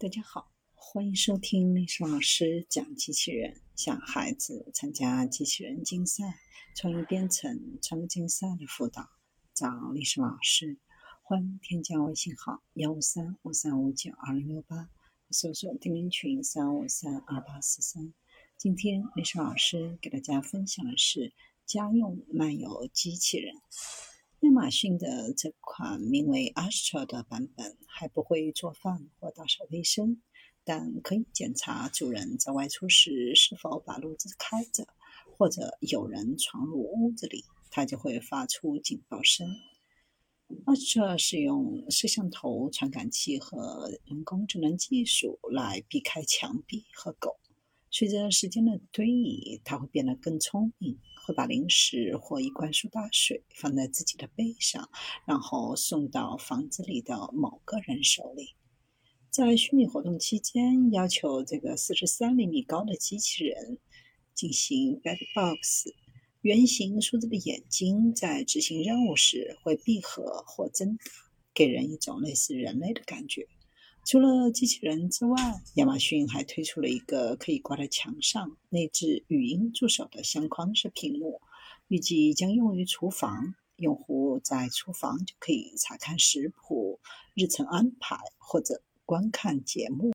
[0.00, 6.40] 大家好，欢迎收听历史老师讲机器人，向孩子参加机器人竞赛、
[6.74, 9.10] 创意编程、创客竞赛的辅导，
[9.52, 10.78] 找历史老师。
[11.22, 14.88] 欢迎添加微信号幺五三五三五九二零六八，
[15.32, 18.14] 搜索钉钉群三五三二八四三。
[18.56, 21.34] 今天历史老师给大家分享的是
[21.66, 23.54] 家用漫游机器人。
[24.40, 30.22] 亚马逊的这款名为 Astra 的版本还不会做饭或打扫卫生，
[30.64, 34.86] 但可以检查主人在外出时是否把路子开着，
[35.36, 39.46] 或者有人闯入屋子里，它就会发出警报声。
[40.64, 47.39] Astra 是用摄像头、传感器和人工智能技术来避开墙壁和狗。
[47.90, 50.98] 随着时间的推移，它会变得更聪明。
[51.22, 54.88] 会把零食或一罐苏打水放在自己的背上，
[55.26, 58.54] 然后送到房子里的某个人手里。
[59.28, 63.78] 在虚拟活动期间，要求这个四十三厘米高的机器人
[64.34, 65.92] 进行 Bad Box。
[66.40, 71.04] 圆形数字的眼睛在执行任务时会闭合或睁大，
[71.52, 73.46] 给人一种类似人类的感觉。
[74.04, 75.36] 除了机器人之外，
[75.74, 81.40] 亚马逊还推出了一个可以挂在墙上、内置语音助手的相框式屏幕，
[81.88, 83.54] 预计将用于厨房。
[83.76, 87.00] 用户在厨房就可以查看食谱、
[87.34, 90.08] 日程安排或者观看节目。